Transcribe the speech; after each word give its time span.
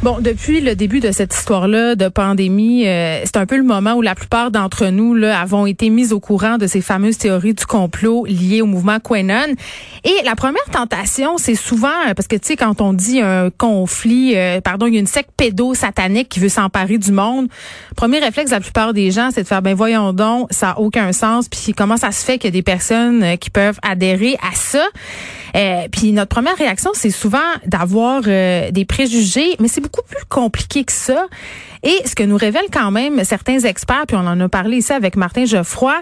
Bon, 0.00 0.18
depuis 0.20 0.60
le 0.60 0.76
début 0.76 1.00
de 1.00 1.10
cette 1.10 1.34
histoire-là 1.34 1.96
de 1.96 2.06
pandémie, 2.06 2.86
euh, 2.86 3.20
c'est 3.24 3.36
un 3.36 3.46
peu 3.46 3.56
le 3.56 3.64
moment 3.64 3.94
où 3.94 4.00
la 4.00 4.14
plupart 4.14 4.52
d'entre 4.52 4.86
nous 4.86 5.12
là, 5.12 5.40
avons 5.40 5.66
été 5.66 5.90
mis 5.90 6.12
au 6.12 6.20
courant 6.20 6.56
de 6.56 6.68
ces 6.68 6.80
fameuses 6.80 7.18
théories 7.18 7.54
du 7.54 7.66
complot 7.66 8.24
liées 8.24 8.62
au 8.62 8.66
mouvement 8.66 9.00
QAnon. 9.00 9.56
Et 10.04 10.14
la 10.24 10.36
première 10.36 10.64
tentation, 10.70 11.36
c'est 11.36 11.56
souvent, 11.56 11.88
euh, 12.06 12.14
parce 12.14 12.28
que 12.28 12.36
tu 12.36 12.46
sais, 12.46 12.56
quand 12.56 12.80
on 12.80 12.92
dit 12.92 13.20
un 13.20 13.50
conflit, 13.50 14.36
euh, 14.36 14.60
pardon, 14.60 14.86
il 14.86 14.94
y 14.94 14.98
a 14.98 15.00
une 15.00 15.08
secte 15.08 15.30
pédo-satanique 15.36 16.28
qui 16.28 16.38
veut 16.38 16.48
s'emparer 16.48 16.98
du 16.98 17.10
monde, 17.10 17.48
premier 17.96 18.20
réflexe 18.20 18.50
de 18.50 18.54
la 18.54 18.60
plupart 18.60 18.94
des 18.94 19.10
gens, 19.10 19.30
c'est 19.34 19.42
de 19.42 19.48
faire, 19.48 19.62
ben 19.62 19.74
voyons 19.74 20.12
donc, 20.12 20.46
ça 20.52 20.70
a 20.70 20.78
aucun 20.78 21.10
sens, 21.10 21.48
puis 21.48 21.74
comment 21.76 21.96
ça 21.96 22.12
se 22.12 22.24
fait 22.24 22.38
qu'il 22.38 22.46
y 22.46 22.52
a 22.52 22.56
des 22.56 22.62
personnes 22.62 23.36
qui 23.38 23.50
peuvent 23.50 23.80
adhérer 23.82 24.36
à 24.48 24.54
ça? 24.54 24.86
puis 25.90 26.12
notre 26.12 26.28
première 26.28 26.56
réaction, 26.56 26.92
c'est 26.94 27.10
souvent 27.10 27.38
d'avoir 27.66 28.22
des 28.22 28.84
préjugés, 28.86 29.56
mais 29.58 29.66
c'est 29.66 29.80
beaucoup 29.88 30.06
plus 30.06 30.24
compliqué 30.26 30.84
que 30.84 30.92
ça. 30.92 31.28
Et 31.82 32.02
ce 32.06 32.14
que 32.14 32.22
nous 32.22 32.36
révèlent 32.36 32.70
quand 32.72 32.90
même 32.90 33.24
certains 33.24 33.60
experts, 33.60 34.04
puis 34.06 34.16
on 34.16 34.26
en 34.26 34.38
a 34.40 34.48
parlé 34.48 34.78
ici 34.78 34.92
avec 34.92 35.16
Martin 35.16 35.44
Geoffroy, 35.44 35.94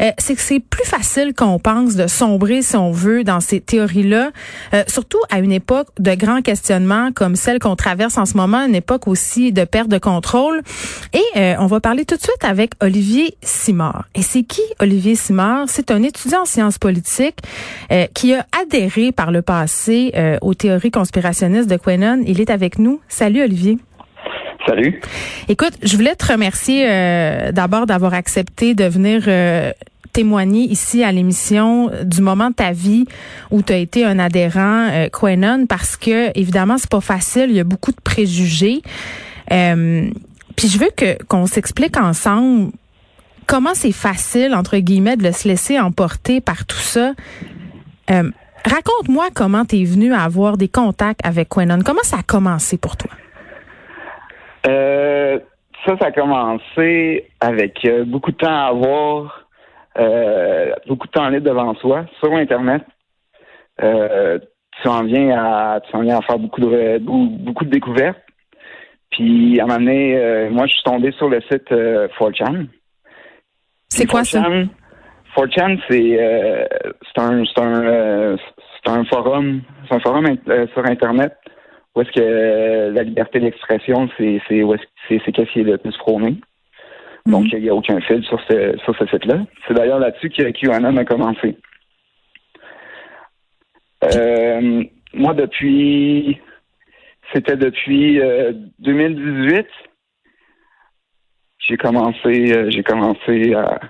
euh, 0.00 0.10
c'est 0.18 0.34
que 0.34 0.40
c'est 0.40 0.60
plus 0.60 0.84
facile 0.84 1.34
qu'on 1.34 1.58
pense 1.58 1.94
de 1.94 2.06
sombrer, 2.06 2.62
si 2.62 2.76
on 2.76 2.90
veut, 2.90 3.24
dans 3.24 3.40
ces 3.40 3.60
théories-là, 3.60 4.30
euh, 4.74 4.84
surtout 4.86 5.18
à 5.30 5.40
une 5.40 5.52
époque 5.52 5.88
de 5.98 6.14
grands 6.14 6.42
questionnements 6.42 7.10
comme 7.12 7.36
celle 7.36 7.58
qu'on 7.58 7.76
traverse 7.76 8.18
en 8.18 8.26
ce 8.26 8.36
moment, 8.36 8.64
une 8.64 8.74
époque 8.74 9.08
aussi 9.08 9.52
de 9.52 9.64
perte 9.64 9.88
de 9.88 9.98
contrôle. 9.98 10.62
Et 11.12 11.38
euh, 11.38 11.54
on 11.58 11.66
va 11.66 11.80
parler 11.80 12.04
tout 12.04 12.16
de 12.16 12.22
suite 12.22 12.44
avec 12.44 12.72
Olivier 12.80 13.36
Simard. 13.42 14.04
Et 14.14 14.22
c'est 14.22 14.42
qui 14.42 14.62
Olivier 14.80 15.14
Simard? 15.14 15.66
C'est 15.68 15.90
un 15.90 16.02
étudiant 16.02 16.42
en 16.42 16.44
sciences 16.44 16.78
politiques 16.78 17.38
qui 18.14 18.34
a 18.34 18.46
adhéré 18.62 19.12
par 19.12 19.30
le 19.30 19.42
passé 19.42 20.12
aux 20.42 20.54
théories 20.54 20.90
conspirationnistes 20.90 21.68
de 21.68 21.76
Quenon. 21.76 22.22
Il 22.26 22.40
est 22.40 22.50
avec 22.50 22.78
nous. 22.78 23.00
Salut 23.08 23.42
Olivier. 23.42 23.78
Salut. 24.66 25.00
Écoute, 25.48 25.72
je 25.82 25.96
voulais 25.96 26.16
te 26.16 26.30
remercier 26.32 26.86
euh, 26.88 27.52
d'abord 27.52 27.86
d'avoir 27.86 28.14
accepté 28.14 28.74
de 28.74 28.84
venir 28.84 29.24
euh, 29.26 29.72
témoigner 30.12 30.64
ici 30.64 31.04
à 31.04 31.12
l'émission 31.12 31.90
du 32.02 32.20
moment 32.20 32.50
de 32.50 32.54
ta 32.54 32.72
vie 32.72 33.04
où 33.50 33.62
tu 33.62 33.72
as 33.72 33.76
été 33.76 34.04
un 34.04 34.18
adhérent 34.18 34.88
euh, 34.90 35.08
Quenon 35.08 35.66
parce 35.66 35.96
que 35.96 36.36
évidemment 36.38 36.76
c'est 36.76 36.90
pas 36.90 37.00
facile, 37.00 37.46
il 37.50 37.56
y 37.56 37.60
a 37.60 37.64
beaucoup 37.64 37.92
de 37.92 38.00
préjugés. 38.02 38.82
Euh, 39.52 40.10
puis 40.56 40.68
je 40.68 40.78
veux 40.78 40.90
que 40.96 41.22
qu'on 41.24 41.46
s'explique 41.46 41.96
ensemble 41.96 42.72
comment 43.46 43.74
c'est 43.74 43.92
facile 43.92 44.54
entre 44.54 44.76
guillemets 44.78 45.16
de 45.16 45.30
se 45.30 45.46
laisser 45.46 45.78
emporter 45.78 46.40
par 46.40 46.66
tout 46.66 46.76
ça. 46.76 47.12
Raconte-moi 48.64 49.28
comment 49.34 49.64
tu 49.64 49.80
es 49.80 49.84
venu 49.84 50.12
à 50.12 50.22
avoir 50.22 50.56
des 50.56 50.68
contacts 50.68 51.20
avec 51.24 51.48
Quenon. 51.48 51.80
Comment 51.84 52.02
ça 52.02 52.18
a 52.18 52.22
commencé 52.22 52.76
pour 52.76 52.96
toi? 52.96 53.10
Euh, 54.68 55.38
ça, 55.86 55.96
ça 55.98 56.06
a 56.08 56.12
commencé 56.12 57.26
avec 57.40 57.84
euh, 57.84 58.04
beaucoup 58.04 58.32
de 58.32 58.36
temps 58.36 58.48
à 58.48 58.66
avoir, 58.68 59.48
euh, 59.98 60.72
beaucoup 60.86 61.06
de 61.06 61.12
temps 61.12 61.28
libre 61.28 61.46
devant 61.46 61.74
soi 61.76 62.04
sur 62.20 62.34
Internet. 62.34 62.82
tu 63.78 64.88
en 64.88 65.04
viens 65.04 65.30
à, 65.38 65.80
tu 65.80 65.96
en 65.96 66.00
viens 66.02 66.18
à 66.18 66.22
faire 66.22 66.38
beaucoup 66.38 66.60
de 66.60 66.98
beaucoup 66.98 67.64
de 67.64 67.70
découvertes. 67.70 68.20
Puis 69.10 69.58
à 69.58 69.64
un 69.64 69.66
moment 69.66 69.78
donné, 69.78 70.48
moi, 70.50 70.66
je 70.66 70.72
suis 70.72 70.82
tombé 70.82 71.12
sur 71.12 71.28
le 71.28 71.40
site 71.42 71.70
4chan. 71.70 72.66
C'est 73.88 74.06
quoi 74.06 74.24
ça? 74.24 74.42
4chan, 75.36 75.78
c'est 75.88 76.20
un 77.16 77.44
c'est 77.44 77.62
un 77.62 78.36
c'est 78.84 78.90
un 78.90 79.04
forum, 79.04 79.62
c'est 79.88 79.94
un 79.94 80.00
forum 80.00 80.26
sur 80.74 80.84
Internet 80.84 81.34
où 81.98 82.02
est-ce 82.02 82.12
que 82.12 82.92
la 82.94 83.02
liberté 83.02 83.40
d'expression, 83.40 84.08
c'est 84.16 84.40
c'est 84.46 84.62
c'est 85.08 85.32
qu'est-ce 85.32 85.50
qui 85.50 85.60
est 85.60 85.64
le 85.64 85.78
plus 85.78 85.96
prôné. 85.96 86.36
Mhm. 87.26 87.32
Donc, 87.32 87.46
il 87.52 87.60
n'y 87.60 87.68
a 87.68 87.74
aucun 87.74 88.00
fil 88.00 88.22
sur 88.22 88.40
ce, 88.48 88.78
sur 88.84 88.96
ce 88.96 89.06
site-là. 89.06 89.40
C'est 89.66 89.74
d'ailleurs 89.74 89.98
là-dessus 89.98 90.30
que 90.30 90.48
QAnon 90.52 90.96
a 90.96 91.04
commencé. 91.04 91.56
Euh, 94.04 94.84
moi, 95.12 95.34
depuis, 95.34 96.38
c'était 97.32 97.56
depuis 97.56 98.20
2018, 98.78 99.56
euh, 99.56 99.62
j'ai 101.58 101.76
commencé, 101.76 102.52
euh, 102.52 102.70
j'ai 102.70 102.84
commencé 102.84 103.54
à, 103.54 103.80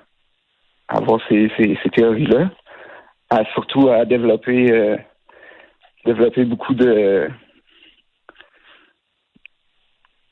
avoir 0.88 1.20
ces, 1.28 1.50
ces, 1.58 1.90
théories-là, 1.90 2.50
à 3.28 3.44
surtout 3.52 3.90
à 3.90 4.06
développer, 4.06 4.96
développer 6.06 6.46
beaucoup 6.46 6.72
de, 6.72 7.28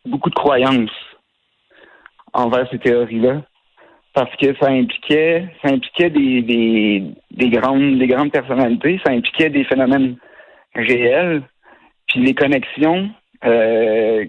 beaucoup 0.07 0.31
de 0.31 0.35
croyances 0.35 0.91
envers 2.33 2.69
ces 2.71 2.79
théories-là 2.79 3.43
parce 4.15 4.35
que 4.37 4.55
ça 4.61 4.71
impliquait 4.71 5.47
ça 5.63 5.73
impliquait 5.73 6.11
des, 6.11 6.43
des, 6.43 7.05
des 7.31 7.51
grandes 7.51 7.99
des 7.99 8.07
grandes 8.07 8.33
personnalités, 8.33 9.01
ça 9.05 9.13
impliquait 9.13 9.51
des 9.51 9.65
phénomènes 9.65 10.17
réels, 10.75 11.43
puis 12.09 12.21
les 12.21 12.35
connexions 12.35 13.11
euh, 13.45 14.25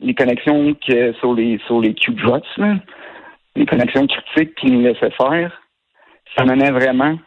les 0.00 0.14
connexions 0.14 0.74
que 0.74 1.12
sur 1.14 1.34
les 1.34 1.58
sur 1.66 1.80
les 1.80 1.94
cube 1.94 2.20
les 3.56 3.66
connexions 3.66 4.06
critiques 4.06 4.54
qu'ils 4.54 4.72
nous 4.74 4.82
laissaient 4.82 5.10
faire, 5.10 5.60
ça 6.36 6.44
menait 6.44 6.70
vraiment 6.70 7.18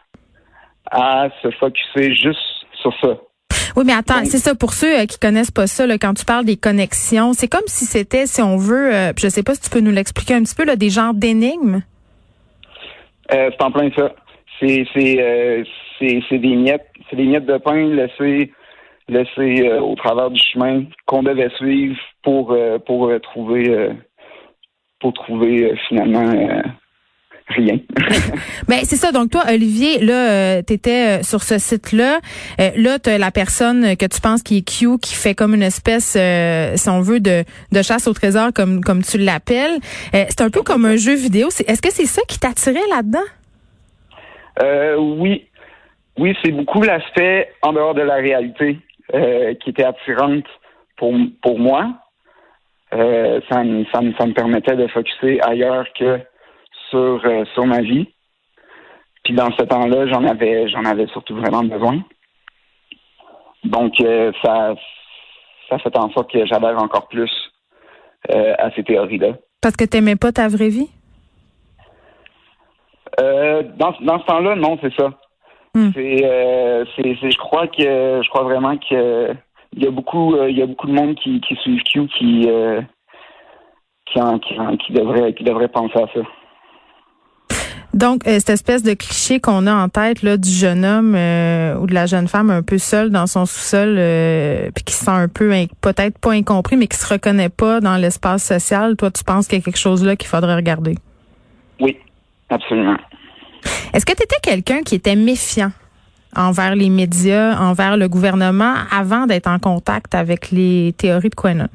à 0.90 1.28
se 1.42 1.50
focuser 1.50 2.14
juste 2.14 2.66
sur 2.80 2.92
ça. 3.00 3.18
Oui, 3.76 3.82
mais 3.84 3.92
attends, 3.92 4.24
c'est 4.24 4.38
ça 4.38 4.54
pour 4.54 4.72
ceux 4.72 5.00
euh, 5.00 5.06
qui 5.06 5.18
connaissent 5.18 5.50
pas 5.50 5.66
ça. 5.66 5.86
Là, 5.86 5.98
quand 5.98 6.14
tu 6.14 6.24
parles 6.24 6.44
des 6.44 6.56
connexions, 6.56 7.32
c'est 7.32 7.48
comme 7.48 7.66
si 7.66 7.84
c'était, 7.86 8.26
si 8.26 8.40
on 8.40 8.56
veut, 8.56 8.94
euh, 8.94 9.12
je 9.18 9.28
sais 9.28 9.42
pas 9.42 9.54
si 9.54 9.62
tu 9.62 9.70
peux 9.70 9.80
nous 9.80 9.90
l'expliquer 9.90 10.34
un 10.34 10.42
petit 10.42 10.54
peu, 10.54 10.64
là, 10.64 10.76
des 10.76 10.90
genres 10.90 11.14
d'énigmes. 11.14 11.80
Euh, 13.32 13.50
c'est 13.50 13.62
en 13.64 13.72
plein 13.72 13.90
ça. 13.96 14.14
C'est 14.60 14.86
c'est 14.94 15.20
euh, 15.20 15.64
c'est 15.98 16.38
des 16.38 16.54
miettes, 16.54 16.86
c'est 17.10 17.16
des 17.16 17.24
miettes 17.24 17.46
de 17.46 17.56
pain 17.56 17.88
laissées 17.88 18.52
laissées 19.08 19.68
au 19.80 19.94
travers 19.96 20.30
du 20.30 20.40
chemin 20.40 20.84
qu'on 21.06 21.22
devait 21.22 21.50
suivre 21.56 21.96
pour 22.22 22.56
pour 22.86 23.10
trouver 23.22 23.90
pour 25.00 25.12
trouver 25.12 25.74
finalement 25.88 26.62
rien. 27.48 27.78
ben 28.68 28.78
c'est 28.82 28.96
ça. 28.96 29.12
Donc 29.12 29.30
toi, 29.30 29.42
Olivier, 29.48 29.98
là, 29.98 30.30
euh, 30.30 30.62
tu 30.66 30.74
étais 30.74 31.18
euh, 31.18 31.22
sur 31.22 31.42
ce 31.42 31.58
site-là. 31.58 32.18
Euh, 32.60 32.70
là, 32.76 32.98
tu 32.98 33.16
la 33.16 33.30
personne 33.30 33.96
que 33.96 34.06
tu 34.06 34.20
penses 34.20 34.42
qui 34.42 34.58
est 34.58 34.68
Q, 34.68 34.98
qui 34.98 35.14
fait 35.14 35.34
comme 35.34 35.54
une 35.54 35.62
espèce, 35.62 36.16
si 36.76 36.88
on 36.88 37.00
veut, 37.00 37.20
de, 37.20 37.44
de 37.72 37.82
chasse 37.82 38.08
au 38.08 38.12
trésor, 38.12 38.52
comme 38.54 38.80
comme 38.80 39.02
tu 39.02 39.18
l'appelles. 39.18 39.78
c'est 40.12 40.40
un 40.40 40.50
peu 40.50 40.62
comme 40.62 40.84
un 40.84 40.96
jeu 40.96 41.14
vidéo. 41.14 41.48
Est-ce 41.48 41.82
que 41.82 41.92
c'est 41.92 42.06
ça 42.06 42.22
qui 42.28 42.38
t'attirait 42.38 42.88
là-dedans? 42.90 43.18
oui. 45.20 45.46
Oui, 46.16 46.36
c'est 46.44 46.52
beaucoup 46.52 46.80
l'aspect 46.80 47.50
en 47.62 47.72
dehors 47.72 47.94
de 47.94 48.02
la 48.02 48.14
réalité 48.14 48.78
qui 49.12 49.70
était 49.70 49.84
attirante 49.84 50.44
pour, 50.96 51.12
pour 51.42 51.58
moi. 51.58 51.88
ça, 52.92 53.64
me, 53.64 53.84
ça, 53.92 54.00
me, 54.00 54.12
ça 54.14 54.26
me 54.26 54.32
permettait 54.32 54.76
de 54.76 54.86
focuser 54.86 55.40
ailleurs 55.42 55.86
que 55.98 56.20
sur, 56.90 57.20
euh, 57.24 57.44
sur 57.54 57.66
ma 57.66 57.80
vie. 57.80 58.08
Puis 59.22 59.34
dans 59.34 59.50
ce 59.52 59.62
temps-là, 59.62 60.06
j'en 60.08 60.24
avais 60.24 60.68
j'en 60.68 60.84
avais 60.84 61.06
surtout 61.06 61.36
vraiment 61.36 61.62
besoin. 61.62 62.02
Donc 63.64 63.94
euh, 64.00 64.32
ça 64.42 64.74
ça 65.70 65.78
fait 65.78 65.96
en 65.96 66.10
sorte 66.10 66.30
que 66.30 66.44
j'adhère 66.44 66.76
encore 66.82 67.08
plus 67.08 67.32
euh, 68.34 68.54
à 68.58 68.70
ces 68.72 68.84
théories-là. 68.84 69.32
Parce 69.62 69.76
que 69.76 69.84
tu 69.84 69.96
n'aimais 69.96 70.16
pas 70.16 70.32
ta 70.32 70.48
vraie 70.48 70.68
vie? 70.68 70.90
dans, 73.16 73.94
dans 74.00 74.18
ce 74.18 74.24
temps-là, 74.26 74.56
non, 74.56 74.76
c'est 74.82 74.92
ça. 74.94 75.10
Hmm. 75.72 75.90
C'est, 75.94 76.18
je 76.18 77.36
crois 77.38 77.68
que 77.68 78.20
je 78.22 78.28
crois 78.28 78.42
vraiment 78.42 78.76
que 78.76 79.32
il 79.72 79.84
y 79.84 79.86
a 79.86 79.90
beaucoup 79.90 80.36
il 80.48 80.58
y 80.58 80.62
a 80.62 80.66
beaucoup 80.66 80.88
de 80.88 80.92
monde 80.92 81.14
qui, 81.14 81.40
qui 81.40 81.54
suivent 81.56 81.82
Q 81.84 82.06
qui 82.08 82.48
qui, 84.06 84.20
qui, 84.20 84.78
qui 84.78 84.92
devrait 84.92 85.32
qui 85.34 85.44
devrait 85.44 85.68
penser 85.68 85.98
à 85.98 86.08
ça. 86.12 86.20
Donc, 87.94 88.26
euh, 88.26 88.40
cette 88.40 88.50
espèce 88.50 88.82
de 88.82 88.92
cliché 88.94 89.38
qu'on 89.38 89.68
a 89.68 89.72
en 89.72 89.88
tête 89.88 90.22
là 90.22 90.36
du 90.36 90.50
jeune 90.50 90.84
homme 90.84 91.14
euh, 91.14 91.76
ou 91.76 91.86
de 91.86 91.94
la 91.94 92.06
jeune 92.06 92.26
femme 92.26 92.50
un 92.50 92.62
peu 92.62 92.76
seule 92.76 93.10
dans 93.10 93.28
son 93.28 93.46
sous-sol, 93.46 93.94
euh, 93.96 94.68
puis 94.74 94.82
qui 94.82 94.92
se 94.94 95.04
sent 95.04 95.12
un 95.12 95.28
peu 95.28 95.52
peut-être 95.80 96.18
pas 96.18 96.32
incompris, 96.32 96.76
mais 96.76 96.88
qui 96.88 96.96
se 96.96 97.12
reconnaît 97.12 97.50
pas 97.50 97.80
dans 97.80 97.96
l'espace 97.96 98.42
social. 98.42 98.96
Toi, 98.96 99.12
tu 99.12 99.22
penses 99.22 99.46
qu'il 99.46 99.58
y 99.58 99.62
a 99.62 99.64
quelque 99.64 99.78
chose 99.78 100.04
là 100.04 100.16
qu'il 100.16 100.26
faudrait 100.26 100.56
regarder? 100.56 100.96
Oui, 101.80 101.96
absolument. 102.50 102.96
Est-ce 103.92 104.04
que 104.04 104.12
tu 104.12 104.24
étais 104.24 104.40
quelqu'un 104.42 104.82
qui 104.82 104.96
était 104.96 105.16
méfiant 105.16 105.70
envers 106.34 106.74
les 106.74 106.90
médias, 106.90 107.56
envers 107.60 107.96
le 107.96 108.08
gouvernement, 108.08 108.74
avant 108.90 109.26
d'être 109.26 109.46
en 109.46 109.60
contact 109.60 110.16
avec 110.16 110.50
les 110.50 110.92
théories 110.98 111.30
de 111.30 111.36
Quenon? 111.36 111.68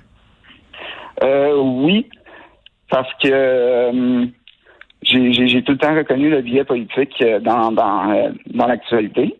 oui, 1.21 2.07
Parce 2.89 3.10
que 3.21 3.30
euh, 3.30 4.25
j'ai 5.10 5.64
tout 5.64 5.74
le 5.74 5.78
temps 5.78 5.96
reconnu 5.96 6.30
le 6.30 6.42
biais 6.42 6.64
politique 6.64 7.22
euh, 7.22 7.40
dans, 7.40 7.72
dans, 7.72 8.12
euh, 8.12 8.32
dans 8.48 8.68
l'actualité. 8.68 9.36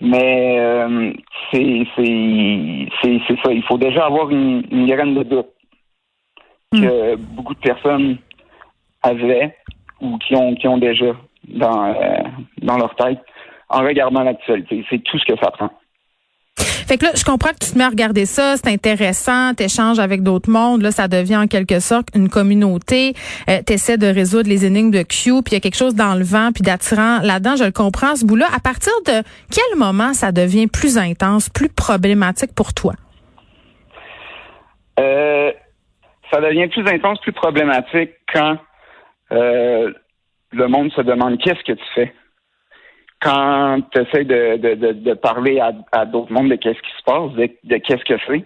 Mais 0.00 0.58
euh, 0.58 1.12
c'est 1.52 1.86
ça. 1.96 3.52
Il 3.52 3.64
faut 3.66 3.78
déjà 3.78 4.06
avoir 4.06 4.30
une, 4.30 4.62
une 4.70 4.86
graine 4.86 5.14
de 5.14 5.22
doute 5.24 5.48
que 6.72 7.16
beaucoup 7.16 7.54
de 7.54 7.60
personnes 7.60 8.18
avaient 9.02 9.56
ou 10.00 10.18
qui 10.18 10.36
ont 10.36 10.54
qui 10.54 10.68
ont 10.68 10.78
déjà 10.78 11.16
dans 11.48 11.86
euh, 11.86 12.22
dans 12.62 12.76
leur 12.76 12.94
tête 12.94 13.18
en 13.68 13.80
regardant 13.80 14.22
l'actualité. 14.22 14.84
C'est 14.88 15.02
tout 15.02 15.18
ce 15.18 15.24
que 15.24 15.38
ça 15.38 15.50
prend. 15.50 15.70
Fait 16.88 16.96
que 16.96 17.04
là, 17.04 17.10
je 17.14 17.22
comprends 17.22 17.50
que 17.50 17.62
tu 17.62 17.72
te 17.72 17.76
mets 17.76 17.84
à 17.84 17.90
regarder 17.90 18.24
ça, 18.24 18.56
c'est 18.56 18.68
intéressant, 18.68 19.52
t'échanges 19.52 19.98
avec 19.98 20.22
d'autres 20.22 20.48
mondes, 20.48 20.80
là, 20.80 20.90
ça 20.90 21.06
devient 21.06 21.36
en 21.36 21.46
quelque 21.46 21.80
sorte 21.80 22.08
une 22.14 22.30
communauté. 22.30 23.12
Euh, 23.50 23.58
T'essaies 23.60 23.98
de 23.98 24.06
résoudre 24.06 24.48
les 24.48 24.64
énigmes 24.64 24.90
de 24.90 25.02
Q, 25.02 25.42
puis 25.42 25.52
il 25.52 25.52
y 25.52 25.56
a 25.56 25.60
quelque 25.60 25.76
chose 25.76 25.94
d'enlevant 25.94 26.50
puis 26.50 26.62
d'attirant 26.62 27.18
là-dedans. 27.18 27.56
Je 27.56 27.64
le 27.64 27.72
comprends, 27.72 28.16
ce 28.16 28.24
bout-là. 28.24 28.46
À 28.56 28.60
partir 28.60 28.94
de 29.04 29.22
quel 29.52 29.78
moment 29.78 30.14
ça 30.14 30.32
devient 30.32 30.66
plus 30.66 30.96
intense, 30.96 31.50
plus 31.50 31.68
problématique 31.68 32.54
pour 32.54 32.72
toi? 32.72 32.94
Euh, 34.98 35.52
ça 36.32 36.40
devient 36.40 36.68
plus 36.68 36.86
intense, 36.86 37.20
plus 37.20 37.32
problématique 37.32 38.12
quand 38.32 38.56
euh, 39.32 39.92
le 40.52 40.68
monde 40.68 40.90
se 40.92 41.02
demande 41.02 41.38
qu'est-ce 41.38 41.62
que 41.64 41.72
tu 41.72 41.84
fais. 41.94 42.14
Quand 43.20 43.80
tu 43.92 44.00
essaies 44.00 44.24
de, 44.24 44.56
de, 44.58 44.74
de, 44.74 44.92
de 44.92 45.14
parler 45.14 45.58
à, 45.60 45.72
à 45.92 46.04
d'autres 46.06 46.32
mondes 46.32 46.48
de 46.50 46.54
qu'est-ce 46.56 46.78
qui 46.80 46.90
se 46.98 47.02
passe, 47.04 47.32
de, 47.32 47.50
de 47.64 47.76
qu'est-ce 47.78 48.04
que 48.04 48.18
c'est. 48.26 48.44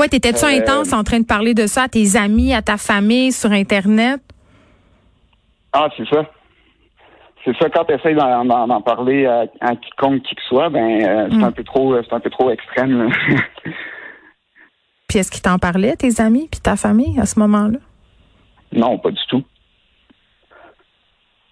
Ouais, 0.00 0.08
t'étais-tu 0.08 0.44
Euh, 0.46 0.58
intense 0.58 0.92
en 0.94 1.04
train 1.04 1.20
de 1.20 1.26
parler 1.26 1.52
de 1.52 1.66
ça 1.66 1.82
à 1.82 1.88
tes 1.88 2.16
amis, 2.16 2.54
à 2.54 2.62
ta 2.62 2.78
famille, 2.78 3.32
sur 3.32 3.52
Internet? 3.52 4.20
Ah, 5.74 5.88
c'est 5.96 6.08
ça. 6.08 6.24
C'est 7.44 7.56
ça, 7.58 7.68
quand 7.70 7.84
tu 7.84 7.92
essaies 7.94 8.14
d'en, 8.14 8.80
parler 8.82 9.26
à, 9.26 9.44
à 9.60 9.74
quiconque 9.76 10.22
qui 10.22 10.34
que 10.36 10.42
soit, 10.48 10.70
ben 10.70 11.02
euh, 11.04 11.26
c'est 11.30 11.36
Mm. 11.36 11.44
un 11.44 11.52
peu 11.52 11.64
trop 11.64 12.00
c'est 12.02 12.12
un 12.14 12.20
peu 12.20 12.30
trop 12.30 12.50
extrême. 12.50 13.10
Puis 15.08 15.18
est-ce 15.18 15.30
qu'ils 15.30 15.42
t'en 15.42 15.58
parlaient, 15.58 15.96
tes 15.96 16.20
amis, 16.22 16.48
puis 16.50 16.60
ta 16.60 16.76
famille, 16.76 17.18
à 17.20 17.26
ce 17.26 17.38
moment-là? 17.40 17.78
Non, 18.72 18.96
pas 18.98 19.10
du 19.10 19.20
tout. 19.28 19.42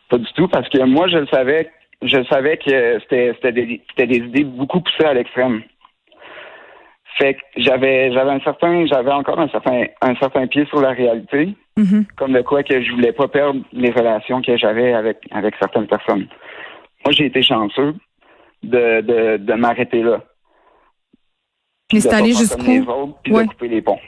Pas 0.09 0.17
du 0.17 0.33
tout, 0.35 0.49
parce 0.49 0.67
que 0.71 0.83
moi, 0.85 1.09
je 1.09 1.19
le 1.19 1.27
savais, 1.27 1.71
je 2.03 2.23
savais 2.25 2.57
que 2.57 2.99
c'était, 3.01 3.33
c'était, 3.35 3.53
des, 3.53 3.83
des 3.97 4.17
idées 4.17 4.45
beaucoup 4.45 4.81
poussées 4.81 5.05
à 5.05 5.15
l'extrême. 5.15 5.63
Fait 7.19 7.35
que 7.35 7.41
j'avais, 7.57 8.13
j'avais 8.13 8.31
un 8.31 8.41
certain, 8.41 8.87
j'avais 8.87 9.11
encore 9.13 9.39
un 9.39 9.49
certain, 9.49 9.85
un 10.01 10.15
certain 10.17 10.47
pied 10.47 10.65
sur 10.67 10.81
la 10.81 10.91
réalité, 10.91 11.55
Mhm. 11.77 12.05
comme 12.17 12.33
de 12.33 12.43
quoi 12.43 12.63
que 12.63 12.83
je 12.83 12.93
voulais 12.93 13.13
pas 13.13 13.29
perdre 13.29 13.61
les 13.73 13.91
relations 13.91 14.43
que 14.43 14.57
j'avais 14.57 14.93
avec, 14.93 15.19
avec 15.31 15.55
certaines 15.59 15.87
personnes. 15.87 16.27
Moi, 17.05 17.13
j'ai 17.13 17.27
été 17.27 17.43
chanceux 17.43 17.95
de, 18.63 19.01
de, 19.01 19.37
de 19.39 19.53
m'arrêter 19.55 20.03
là. 20.03 20.21
Puis 21.89 21.99
de 21.99 22.03
c'est 22.03 22.11
pas 22.11 22.25
jusqu'où? 22.25 23.15
puis 23.23 23.33
Ouais. 23.33 23.45
de 23.45 23.49
couper 23.49 23.69
les 23.69 23.83
ponts. 23.83 23.99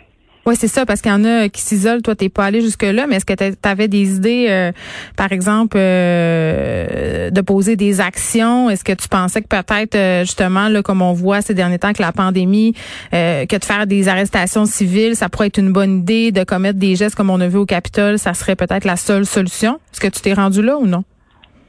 Oui, 0.44 0.56
c'est 0.56 0.68
ça, 0.68 0.84
parce 0.84 1.00
qu'il 1.00 1.12
y 1.12 1.14
en 1.14 1.24
a 1.24 1.48
qui 1.48 1.60
s'isolent. 1.60 2.02
Toi, 2.02 2.16
t'es 2.16 2.28
pas 2.28 2.46
allé 2.46 2.60
jusque-là, 2.60 3.06
mais 3.06 3.16
est-ce 3.16 3.24
que 3.24 3.32
tu 3.32 3.56
avais 3.62 3.86
des 3.86 4.16
idées, 4.16 4.46
euh, 4.50 4.72
par 5.16 5.30
exemple, 5.30 5.76
euh, 5.78 7.30
de 7.30 7.40
poser 7.42 7.76
des 7.76 8.00
actions? 8.00 8.68
Est-ce 8.68 8.82
que 8.82 8.92
tu 8.92 9.08
pensais 9.08 9.40
que 9.40 9.46
peut-être, 9.46 9.94
euh, 9.94 10.22
justement, 10.22 10.68
là, 10.68 10.82
comme 10.82 11.00
on 11.00 11.12
voit 11.12 11.42
ces 11.42 11.54
derniers 11.54 11.78
temps 11.78 11.88
avec 11.88 12.00
la 12.00 12.10
pandémie, 12.10 12.74
euh, 13.14 13.46
que 13.46 13.56
de 13.56 13.64
faire 13.64 13.86
des 13.86 14.08
arrestations 14.08 14.64
civiles, 14.64 15.14
ça 15.14 15.28
pourrait 15.28 15.46
être 15.46 15.58
une 15.58 15.72
bonne 15.72 16.00
idée, 16.00 16.32
de 16.32 16.42
commettre 16.42 16.78
des 16.78 16.96
gestes 16.96 17.14
comme 17.14 17.30
on 17.30 17.40
a 17.40 17.46
vu 17.46 17.58
au 17.58 17.66
Capitole, 17.66 18.18
ça 18.18 18.34
serait 18.34 18.56
peut-être 18.56 18.84
la 18.84 18.96
seule 18.96 19.26
solution? 19.26 19.78
Est-ce 19.92 20.00
que 20.00 20.08
tu 20.08 20.20
t'es 20.22 20.32
rendu 20.32 20.60
là 20.60 20.76
ou 20.76 20.86
non? 20.86 21.04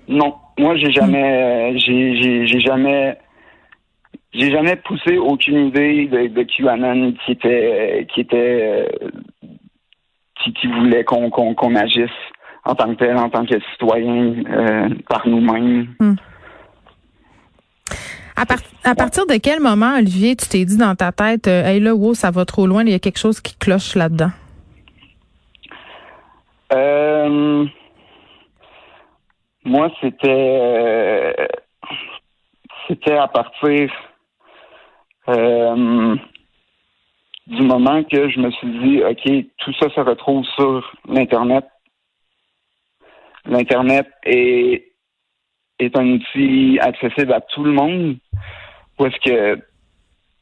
Non, 0.07 0.33
moi 0.57 0.75
j'ai 0.77 0.91
jamais, 0.91 1.23
euh, 1.23 1.77
j'ai, 1.77 2.21
j'ai, 2.21 2.47
j'ai 2.47 2.59
jamais, 2.59 3.17
j'ai 4.33 4.51
jamais 4.51 4.75
poussé 4.77 5.17
aucune 5.17 5.67
idée 5.67 6.07
de, 6.07 6.27
de 6.27 6.43
QAnon 6.43 7.13
qui 7.25 7.33
était, 7.33 8.07
qui 8.13 8.21
était, 8.21 8.89
euh, 9.01 9.09
qui, 10.43 10.53
qui 10.53 10.67
voulait 10.67 11.03
qu'on, 11.03 11.75
agisse 11.75 12.09
en 12.65 12.75
tant 12.75 12.93
que 12.93 12.99
tel, 12.99 13.17
en 13.17 13.29
tant 13.29 13.45
que 13.45 13.59
citoyen 13.71 14.43
euh, 14.49 14.89
par 15.07 15.27
nous-mêmes. 15.27 15.93
À, 18.35 18.45
par- 18.45 18.57
à 18.83 18.95
partir 18.95 19.27
de 19.27 19.35
quel 19.35 19.59
moment, 19.59 19.95
Olivier, 19.97 20.35
tu 20.35 20.47
t'es 20.47 20.65
dit 20.65 20.77
dans 20.77 20.95
ta 20.95 21.11
tête, 21.11 21.47
euh, 21.47 21.65
hey 21.65 21.79
là, 21.79 21.93
wow, 21.93 22.15
ça 22.15 22.31
va 22.31 22.45
trop 22.45 22.65
loin, 22.65 22.83
il 22.83 22.89
y 22.89 22.95
a 22.95 22.99
quelque 22.99 23.19
chose 23.19 23.39
qui 23.39 23.55
cloche 23.57 23.95
là-dedans? 23.95 24.31
Euh, 26.73 27.65
moi, 29.63 29.91
c'était, 30.01 31.35
c'était 32.87 33.13
à 33.13 33.27
partir 33.27 33.91
euh, 35.29 36.15
du 37.47 37.61
moment 37.61 38.03
que 38.03 38.29
je 38.29 38.39
me 38.39 38.51
suis 38.51 38.79
dit, 38.79 39.03
ok, 39.03 39.45
tout 39.57 39.73
ça 39.79 39.89
se 39.89 39.99
retrouve 39.99 40.45
sur 40.55 40.93
l'internet. 41.07 41.65
L'internet 43.45 44.07
est 44.25 44.89
est 45.79 45.97
un 45.97 46.07
outil 46.07 46.79
accessible 46.79 47.33
à 47.33 47.41
tout 47.41 47.63
le 47.63 47.71
monde, 47.71 48.15
est-ce 48.99 49.19
que 49.29 49.61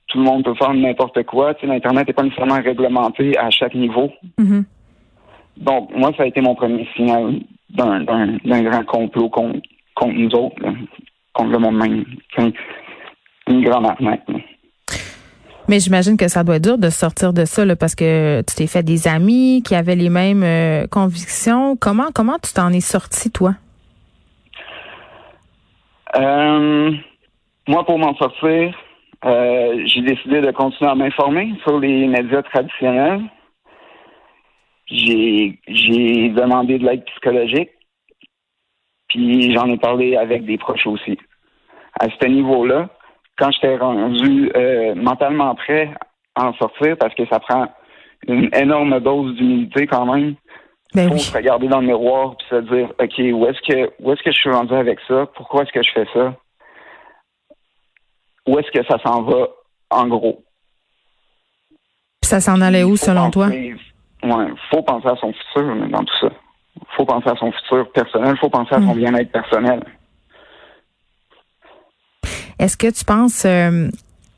tout 0.08 0.18
le 0.18 0.26
monde 0.26 0.44
peut 0.44 0.56
faire 0.56 0.74
n'importe 0.74 1.24
quoi. 1.24 1.54
Tu 1.54 1.62
sais, 1.62 1.68
l'internet 1.68 2.06
n'est 2.06 2.14
pas 2.14 2.24
nécessairement 2.24 2.62
réglementé 2.62 3.38
à 3.38 3.50
chaque 3.50 3.74
niveau. 3.74 4.12
Mhm. 4.38 4.66
Donc, 5.58 5.96
moi, 5.96 6.12
ça 6.18 6.24
a 6.24 6.26
été 6.26 6.42
mon 6.42 6.54
premier 6.54 6.88
signal 6.96 7.40
d'un, 7.70 8.04
grand 8.44 8.84
complot 8.86 9.30
contre, 9.30 9.60
contre 9.96 10.14
nous 10.14 10.36
autres, 10.36 10.62
là, 10.62 10.74
contre 11.34 11.52
le 11.52 11.60
monde 11.60 11.78
même. 11.78 12.06
Une 13.48 13.64
grande 13.64 13.86
arnaque. 13.86 14.28
là. 14.28 14.40
Mais 15.72 15.80
j'imagine 15.80 16.18
que 16.18 16.28
ça 16.28 16.44
doit 16.44 16.58
être 16.58 16.66
dur 16.66 16.78
de 16.78 16.90
sortir 16.90 17.32
de 17.32 17.46
ça 17.46 17.64
parce 17.78 17.96
que 17.96 18.42
tu 18.42 18.56
t'es 18.56 18.68
fait 18.68 18.84
des 18.84 19.08
amis 19.08 19.64
qui 19.66 19.74
avaient 19.74 19.96
les 19.96 20.10
mêmes 20.10 20.44
euh, 20.44 20.86
convictions. 20.86 21.78
Comment 21.78 22.10
comment 22.14 22.38
tu 22.44 22.52
t'en 22.54 22.74
es 22.74 22.82
sorti 22.82 23.32
toi? 23.32 23.54
Euh, 26.18 26.92
moi, 27.70 27.86
pour 27.86 27.98
m'en 28.00 28.14
sortir, 28.16 28.78
euh, 29.24 29.82
j'ai 29.86 30.02
décidé 30.02 30.42
de 30.42 30.52
continuer 30.52 30.92
à 30.92 30.96
m'informer 30.96 31.54
sur 31.64 31.80
les 31.80 32.06
médias 32.06 32.42
traditionnels. 32.42 33.22
J'ai 34.88 35.58
demandé 36.36 36.80
de 36.80 36.86
l'aide 36.86 37.06
psychologique, 37.06 37.70
puis 39.08 39.56
j'en 39.56 39.70
ai 39.70 39.78
parlé 39.78 40.18
avec 40.18 40.44
des 40.44 40.58
proches 40.58 40.86
aussi. 40.86 41.18
À 41.98 42.08
ce 42.10 42.28
niveau-là, 42.28 42.90
quand 43.38 43.52
j'étais 43.52 43.78
rendu 43.78 44.52
euh, 44.56 44.94
mentalement 44.96 45.56
prêt 45.56 45.90
à 46.36 46.48
en 46.48 46.54
sortir, 46.54 46.96
parce 46.98 47.14
que 47.16 47.26
ça 47.28 47.40
prend 47.40 47.68
une 48.28 48.50
énorme 48.56 49.00
dose 49.00 49.36
d'humilité 49.36 49.88
quand 49.88 50.06
même, 50.14 50.36
Ben 50.94 51.08
faut 51.08 51.14
oui. 51.16 51.20
se 51.20 51.34
regarder 51.36 51.68
dans 51.68 51.80
le 51.82 51.88
miroir 51.88 52.36
puis 52.38 52.48
se 52.50 52.62
dire 52.74 52.90
ok 53.00 53.14
où 53.34 53.46
est-ce 53.48 53.62
que 53.62 53.92
où 54.00 54.12
est-ce 54.12 54.22
que 54.24 54.32
je 54.32 54.38
suis 54.38 54.52
rendu 54.52 54.74
avec 54.76 55.00
ça? 55.08 55.26
Pourquoi 55.36 55.64
est-ce 55.64 55.72
que 55.72 55.82
je 55.84 55.92
fais 55.92 56.06
ça? 56.14 56.36
Où 58.48 58.60
est-ce 58.60 58.72
que 58.72 58.86
ça 58.86 58.98
s'en 59.06 59.22
va 59.24 59.48
en 59.90 60.08
gros? 60.08 60.44
Ça 62.24 62.40
s'en 62.40 62.62
allait 62.62 62.84
où 62.84 62.92
Il 62.94 62.98
selon 62.98 63.30
toi? 63.32 63.48
Penser- 63.48 63.76
ouais 64.24 64.48
faut 64.70 64.84
penser 64.84 65.08
à 65.08 65.16
son 65.16 65.34
futur 65.34 65.76
dans 65.90 66.04
tout 66.04 66.18
ça. 66.22 66.30
Faut 66.96 67.06
penser 67.06 67.30
à 67.30 67.36
son 67.36 67.52
futur 67.52 67.92
personnel 67.92 68.38
faut 68.38 68.50
penser 68.50 68.76
à 68.76 68.80
son 68.82 68.94
Mm. 68.96 68.98
bien-être 69.00 69.32
personnel 69.32 69.84
Est-ce 72.62 72.78
que 72.78 72.92
tu 72.92 73.04
penses 73.04 73.44
euh, 73.46 73.90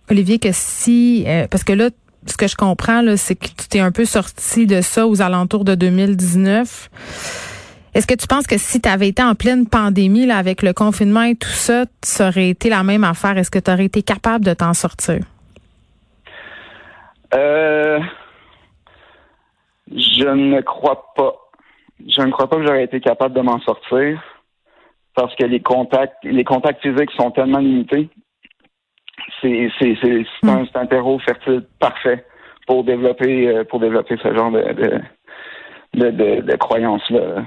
Olivier 0.09 0.39
que 0.39 0.49
si 0.53 1.25
euh, 1.27 1.45
parce 1.51 1.65
que 1.65 1.73
là 1.73 1.89
ce 2.25 2.37
que 2.37 2.47
je 2.47 2.55
comprends 2.55 3.03
c'est 3.17 3.35
que 3.35 3.47
tu 3.47 3.67
t'es 3.69 3.81
un 3.81 3.91
peu 3.91 4.05
sorti 4.05 4.65
de 4.65 4.79
ça 4.79 5.05
aux 5.05 5.21
alentours 5.21 5.65
de 5.65 5.75
2019. 5.75 6.89
Est-ce 7.93 8.07
que 8.07 8.15
tu 8.15 8.25
penses 8.25 8.47
que 8.47 8.57
si 8.57 8.79
tu 8.81 8.87
avais 8.87 9.09
été 9.09 9.21
en 9.21 9.35
pleine 9.35 9.67
pandémie 9.67 10.25
là 10.25 10.37
avec 10.37 10.63
le 10.63 10.71
confinement 10.71 11.23
et 11.23 11.35
tout 11.35 11.49
ça, 11.49 11.83
ça 12.01 12.29
aurait 12.29 12.49
été 12.49 12.69
la 12.69 12.83
même 12.83 13.03
affaire? 13.03 13.37
Est-ce 13.37 13.51
que 13.51 13.59
tu 13.59 13.69
aurais 13.69 13.85
été 13.85 14.01
capable 14.01 14.45
de 14.45 14.53
t'en 14.53 14.73
sortir? 14.73 15.19
Euh, 17.35 17.99
je 19.91 20.27
ne 20.27 20.61
crois 20.61 21.13
pas. 21.15 21.35
Je 22.07 22.21
ne 22.21 22.31
crois 22.31 22.49
pas 22.49 22.55
que 22.55 22.65
j'aurais 22.65 22.85
été 22.85 22.99
capable 22.99 23.35
de 23.35 23.41
m'en 23.41 23.59
sortir 23.59 24.19
parce 25.15 25.35
que 25.35 25.45
les 25.45 25.61
contacts, 25.61 26.23
les 26.23 26.43
contacts 26.43 26.81
physiques 26.81 27.11
sont 27.11 27.31
tellement 27.31 27.59
limités. 27.59 28.09
C'est 29.43 30.49
un, 30.49 30.65
c'est 30.65 30.77
un 30.79 30.85
terreau 30.87 31.19
fertile 31.19 31.63
parfait 31.79 32.25
pour 32.65 32.83
développer 32.83 33.47
euh, 33.49 33.63
pour 33.65 33.79
développer 33.79 34.15
ce 34.23 34.33
genre 34.33 34.51
de 34.51 34.61
de 34.73 34.99
de, 35.95 36.09
de, 36.11 36.41
de 36.41 36.55
croyances 36.55 37.07
là. 37.09 37.43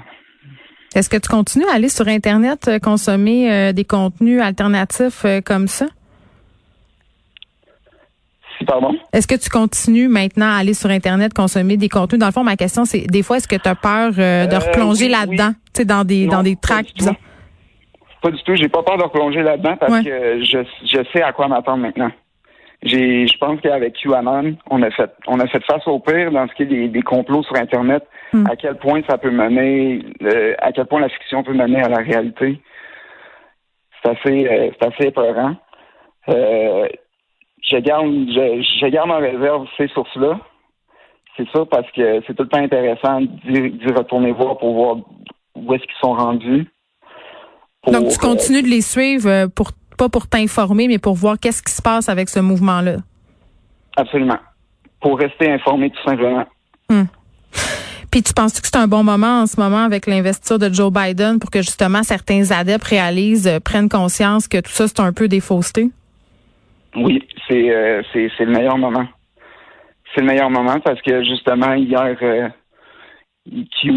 Est-ce 0.95 1.09
que 1.09 1.17
tu 1.17 1.27
continues 1.27 1.65
à 1.71 1.75
aller 1.75 1.89
sur 1.89 2.07
Internet 2.07 2.67
euh, 2.67 2.79
consommer 2.79 3.51
euh, 3.51 3.73
des 3.73 3.83
contenus 3.83 4.41
alternatifs 4.41 5.25
euh, 5.25 5.41
comme 5.41 5.67
ça? 5.67 5.87
Si, 8.57 8.63
pardon? 8.65 8.95
Est-ce 9.13 9.27
que 9.27 9.35
tu 9.35 9.49
continues 9.49 10.07
maintenant 10.07 10.47
à 10.47 10.55
aller 10.57 10.73
sur 10.73 10.89
Internet, 10.89 11.33
consommer 11.33 11.77
des 11.77 11.89
contenus? 11.89 12.19
Dans 12.19 12.27
le 12.27 12.31
fond, 12.31 12.43
ma 12.43 12.55
question, 12.55 12.85
c'est 12.85 13.01
des 13.01 13.21
fois, 13.21 13.37
est-ce 13.37 13.47
que 13.47 13.55
tu 13.57 13.67
as 13.69 13.75
peur 13.75 14.13
euh, 14.17 14.47
de 14.47 14.55
replonger 14.55 15.05
oui, 15.05 15.11
là-dedans, 15.11 15.51
tu 15.73 15.81
sais, 15.81 15.85
dans 15.85 16.03
des, 16.03 16.25
Non, 16.25 16.37
dans 16.37 16.43
des 16.43 16.55
pas 16.55 16.61
tracks? 16.61 16.87
du 16.87 16.93
disons? 16.93 17.13
tout. 17.13 17.19
Pas 18.21 18.31
du 18.31 18.41
tout. 18.43 18.55
J'ai 18.55 18.69
pas 18.69 18.83
peur 18.83 18.97
de 18.97 19.03
replonger 19.03 19.43
là-dedans 19.43 19.77
parce 19.77 19.93
Ouais. 19.93 20.03
que 20.03 20.43
je, 20.43 20.59
je 20.85 21.03
sais 21.13 21.21
à 21.21 21.31
quoi 21.33 21.47
m'attendre 21.47 21.77
maintenant. 21.83 22.11
J'ai, 22.83 23.25
je 23.27 23.37
pense 23.39 23.59
qu'avec 23.61 23.95
QAnon, 23.95 24.55
on 24.69 24.81
a 24.83 24.91
fait, 24.91 25.11
on 25.27 25.39
a 25.39 25.47
fait 25.47 25.63
face 25.65 25.87
au 25.87 25.99
pire 25.99 26.31
dans 26.31 26.47
ce 26.47 26.53
qui 26.53 26.63
est 26.63 26.67
des, 26.67 26.87
des 26.89 27.01
complots 27.01 27.41
sur 27.43 27.55
Internet. 27.55 28.03
Hmm. 28.33 28.45
À 28.49 28.55
quel 28.55 28.75
point 28.75 29.01
ça 29.09 29.17
peut 29.17 29.31
mener, 29.31 30.03
euh, 30.23 30.53
à 30.59 30.71
quel 30.71 30.85
point 30.85 30.99
la 30.99 31.09
fiction 31.09 31.43
peut 31.43 31.53
mener 31.53 31.81
à 31.81 31.89
la 31.89 31.97
réalité. 31.97 32.59
C'est 34.03 34.11
assez, 34.11 34.47
euh, 34.47 34.69
c'est 34.79 34.87
assez 34.93 35.07
épeurant. 35.07 35.55
Euh, 36.29 36.87
je 37.63 37.77
garde, 37.77 38.05
je, 38.05 38.61
je 38.81 38.87
garde 38.87 39.09
en 39.11 39.17
réserve 39.19 39.65
ces 39.77 39.87
sources-là. 39.89 40.39
C'est 41.35 41.47
ça 41.55 41.65
parce 41.65 41.89
que 41.91 42.21
c'est 42.27 42.33
tout 42.35 42.43
le 42.43 42.49
temps 42.49 42.59
intéressant 42.59 43.21
d'y, 43.21 43.71
d'y 43.71 43.87
retourner 43.93 44.31
voir 44.31 44.57
pour 44.59 44.73
voir 44.73 44.97
où 45.55 45.73
est-ce 45.73 45.83
qu'ils 45.83 45.99
sont 46.01 46.13
rendus. 46.13 46.67
Pour, 47.87 48.01
Donc, 48.01 48.09
tu 48.09 48.15
euh, 48.15 48.29
continues 48.29 48.63
de 48.63 48.67
les 48.67 48.81
suivre 48.81 49.29
euh, 49.29 49.47
pour 49.47 49.71
pas 49.97 50.09
pour 50.09 50.27
t'informer, 50.27 50.89
mais 50.89 50.99
pour 50.99 51.15
voir 51.15 51.39
qu'est-ce 51.39 51.63
qui 51.63 51.71
se 51.71 51.81
passe 51.81 52.09
avec 52.09 52.27
ce 52.27 52.39
mouvement-là. 52.39 52.97
Absolument. 53.95 54.37
Pour 54.99 55.17
rester 55.17 55.49
informé, 55.49 55.89
tout 55.89 56.03
simplement. 56.03 56.45
Puis 58.11 58.23
tu 58.23 58.33
penses 58.33 58.59
que 58.59 58.67
c'est 58.67 58.77
un 58.77 58.87
bon 58.87 59.03
moment 59.03 59.41
en 59.41 59.45
ce 59.45 59.59
moment 59.59 59.83
avec 59.83 60.05
l'investiture 60.05 60.59
de 60.59 60.69
Joe 60.73 60.91
Biden 60.91 61.39
pour 61.39 61.49
que 61.49 61.59
justement 61.59 62.03
certains 62.03 62.51
adeptes 62.51 62.83
réalisent, 62.85 63.47
euh, 63.47 63.59
prennent 63.59 63.89
conscience 63.89 64.47
que 64.47 64.57
tout 64.57 64.71
ça, 64.71 64.87
c'est 64.87 64.99
un 64.99 65.13
peu 65.13 65.27
des 65.27 65.39
faussetés? 65.39 65.89
Oui, 66.95 67.25
c'est 67.47 67.69
euh, 67.69 68.01
c'est 68.11 68.29
c'est 68.37 68.45
le 68.45 68.51
meilleur 68.51 68.77
moment. 68.77 69.07
C'est 70.13 70.21
le 70.21 70.27
meilleur 70.27 70.49
moment 70.49 70.79
parce 70.81 71.01
que 71.01 71.23
justement 71.23 71.73
hier, 71.73 72.17
euh, 72.21 72.49
Q, 73.79 73.91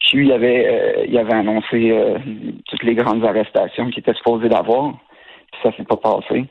Q 0.00 0.24
il 0.24 0.32
avait 0.32 0.66
euh, 0.66 1.04
il 1.06 1.16
avait 1.18 1.34
annoncé 1.34 1.90
euh, 1.90 2.18
toutes 2.66 2.82
les 2.82 2.94
grandes 2.94 3.24
arrestations 3.24 3.90
qu'il 3.90 4.00
était 4.00 4.14
supposé 4.14 4.48
d'avoir, 4.48 4.92
puis 5.52 5.60
ça 5.62 5.76
s'est 5.76 5.84
pas 5.84 5.96
passé. 5.96 6.46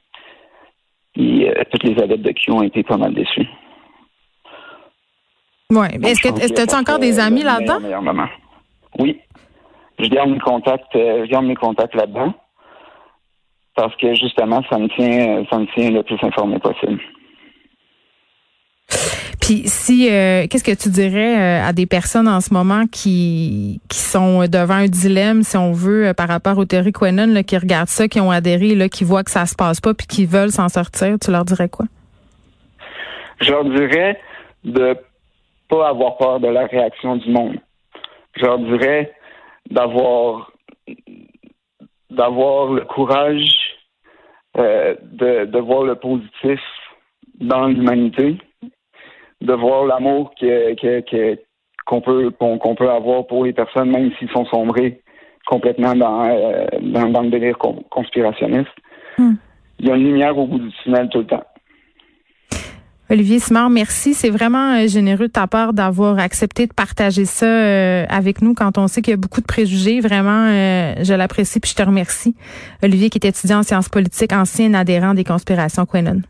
Et 1.15 1.50
euh, 1.50 1.63
tous 1.72 1.88
les 1.88 2.01
adeptes 2.01 2.24
de 2.24 2.32
Q 2.32 2.51
ont 2.51 2.62
été 2.62 2.84
pas 2.84 2.98
mal 2.98 3.13
déçus. 3.13 3.48
Oui. 5.72 5.88
Est-ce 6.03 6.22
que 6.22 6.65
tu 6.65 6.75
as 6.75 6.79
encore 6.79 7.00
des 7.00 7.20
amis 7.20 7.44
là-dedans? 7.44 7.79
Oui. 8.98 9.20
Je 10.00 10.08
garde 10.08 10.29
mes 10.29 10.39
contacts, 10.39 10.94
je 10.94 11.29
garde 11.29 11.46
mes 11.46 11.56
contacts 11.56 11.96
là-dedans. 11.96 12.34
Parce 13.75 13.96
que 13.98 14.13
justement, 14.15 14.62
ça 14.70 14.77
me 14.77 14.88
tient 14.89 15.46
ça 15.50 15.60
me 15.60 15.65
tient 15.74 15.91
le 15.91 16.03
plus 16.03 16.18
informé 16.22 16.60
possible. 16.60 17.00
Si 19.50 20.08
euh, 20.12 20.46
qu'est-ce 20.48 20.63
que 20.63 20.79
tu 20.79 20.89
dirais 20.89 21.39
euh, 21.39 21.68
à 21.68 21.74
des 21.74 21.88
personnes 21.88 22.27
en 22.27 22.39
ce 22.39 22.53
moment 22.53 22.84
qui 22.86 23.82
qui 23.89 23.98
sont 23.98 24.41
devant 24.41 24.75
un 24.75 24.86
dilemme, 24.86 25.41
si 25.41 25.58
on 25.58 25.72
veut, 25.72 26.10
euh, 26.10 26.13
par 26.13 26.27
rapport 26.27 26.60
aux 26.60 26.65
théories 26.65 26.91
Quenon, 26.91 27.41
qui 27.41 27.58
regardent 27.58 27.88
ça, 27.88 28.08
qui 28.08 28.20
ont 28.20 28.29
adhéré, 28.29 28.75
là, 28.75 28.89
qui 28.89 29.03
voient 29.03 29.24
que 29.24 29.32
ça 29.32 29.48
se 29.48 29.56
passe 29.56 29.82
pas, 29.82 29.96
puis 29.96 30.06
qui 30.06 30.27
veulent 30.27 30.51
s'en 30.51 30.70
sortir, 30.70 31.18
tu 31.20 31.32
leur 31.32 31.46
dirais 31.46 31.68
quoi? 31.68 31.88
Je 33.41 33.51
leur 33.51 33.65
dirais 33.65 34.20
de 34.63 34.96
pas 35.68 35.89
avoir 35.89 36.18
peur 36.18 36.39
de 36.39 36.48
la 36.48 36.68
réaction 36.68 37.15
du 37.15 37.32
monde. 37.32 37.58
Je 38.36 38.46
leur 38.46 38.60
dirais 38.60 39.12
d'avoir 39.72 40.51
d'avoir 42.12 42.72
le 42.72 42.82
courage 42.82 43.50
de 44.56 45.60
voir 45.60 45.84
le 45.84 45.96
positif 45.96 46.60
dans 47.39 47.65
l'humanité, 47.68 48.38
de 49.41 49.53
voir 49.53 49.86
l'amour 49.86 50.31
que, 50.39 50.74
que, 50.75 51.01
que- 51.01 51.39
qu'on 51.86 52.01
peut 52.01 52.29
qu'on, 52.38 52.58
qu'on 52.60 52.75
peut 52.75 52.89
avoir 52.89 53.25
pour 53.25 53.46
les 53.46 53.53
personnes, 53.53 53.89
même 53.89 54.12
s'ils 54.19 54.29
sont 54.29 54.46
sombrés 54.46 55.01
complètement 55.48 55.96
dans, 55.96 56.29
euh, 56.29 56.65
dans, 56.81 57.10
dans 57.10 57.22
le 57.22 57.29
délire 57.31 57.58
con- 57.58 57.84
conspirationniste. 57.89 58.69
Hmm. 59.17 59.34
Il 59.79 59.88
y 59.88 59.91
a 59.91 59.96
une 59.96 60.03
lumière 60.03 60.38
au 60.38 60.46
bout 60.46 60.60
du 60.60 60.69
tunnel 60.84 61.10
tout 61.10 61.19
le 61.19 61.25
temps. 61.25 61.43
Olivier 63.12 63.39
Simard, 63.39 63.72
merci. 63.72 64.13
C'est 64.13 64.29
vraiment 64.29 64.75
euh, 64.75 64.88
généreux 64.88 65.27
de 65.29 65.31
ta 65.31 65.48
part 65.48 65.74
d'avoir 65.74 66.19
accepté 66.19 66.67
de 66.67 66.74
partager 66.74 67.25
ça 67.25 67.48
euh, 67.48 68.05
avec 68.08 68.43
nous 68.43 68.53
quand 68.53 68.77
on 68.77 68.86
sait 68.88 69.01
qu'il 69.01 69.12
y 69.12 69.13
a 69.15 69.17
beaucoup 69.17 69.41
de 69.41 69.48
préjugés. 69.48 70.00
Vraiment, 70.00 70.46
euh, 70.46 70.93
je 71.01 71.15
l'apprécie 71.15 71.60
puis 71.60 71.72
je 71.72 71.75
te 71.75 71.81
remercie. 71.81 72.36
Olivier 72.84 73.10
qui 73.10 73.17
est 73.17 73.27
étudiant 73.27 73.60
en 73.60 73.63
sciences 73.63 73.89
politiques, 73.89 74.31
ancien 74.31 74.75
adhérent 74.75 75.15
des 75.15 75.24
conspirations 75.24 75.88
Quenon. 75.88 76.22